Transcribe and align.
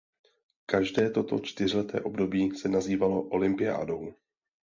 Každé 0.65 1.09
toto 1.09 1.39
čtyřleté 1.39 2.01
období 2.01 2.51
se 2.57 2.69
nazývalo 2.69 3.21
olympiádou. 3.21 4.13